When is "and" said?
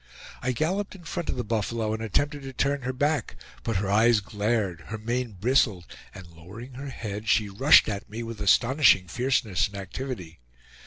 1.93-2.01, 6.15-6.25, 9.67-9.77